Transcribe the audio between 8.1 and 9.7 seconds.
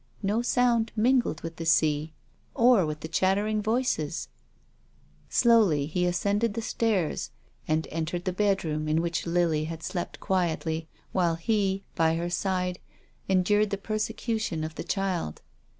the THE LIVING CHILD. 247 bedroom, in which Lily